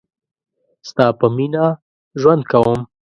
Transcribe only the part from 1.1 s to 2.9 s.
په میینه ژوند کوم